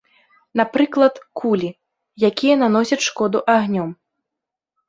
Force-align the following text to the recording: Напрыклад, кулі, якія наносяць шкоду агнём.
Напрыклад, 0.59 1.19
кулі, 1.41 1.69
якія 2.31 2.55
наносяць 2.63 3.01
шкоду 3.09 3.43
агнём. 3.57 3.89